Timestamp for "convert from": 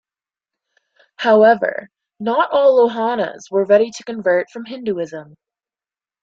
4.03-4.65